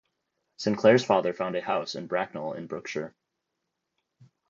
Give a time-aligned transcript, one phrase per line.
[0.57, 3.13] Sinclair's father found a house in Bracknell in Berkshire.